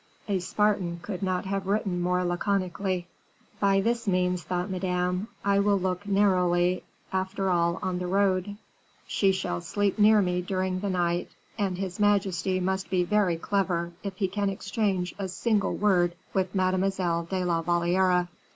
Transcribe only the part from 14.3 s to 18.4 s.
exchange a single word with Mademoiselle de la Valliere."